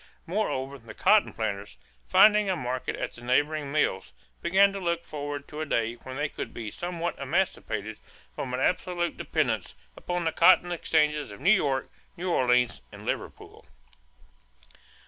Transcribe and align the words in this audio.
Moreover, 0.25 0.79
the 0.79 0.95
cotton 0.95 1.31
planters, 1.31 1.77
finding 2.07 2.49
a 2.49 2.55
market 2.55 2.95
at 2.95 3.11
the 3.11 3.21
neighboring 3.21 3.71
mills, 3.71 4.13
began 4.41 4.73
to 4.73 4.79
look 4.79 5.05
forward 5.05 5.47
to 5.49 5.61
a 5.61 5.65
day 5.67 5.93
when 5.93 6.15
they 6.17 6.31
would 6.37 6.55
be 6.55 6.71
somewhat 6.71 7.19
emancipated 7.19 7.99
from 8.33 8.51
absolute 8.55 9.15
dependence 9.15 9.75
upon 9.95 10.25
the 10.25 10.31
cotton 10.31 10.71
exchanges 10.71 11.29
of 11.29 11.39
New 11.39 11.51
York, 11.53 11.87
New 12.17 12.31
Orleans, 12.31 12.81
and 12.91 13.05
Liverpool. 13.05 13.67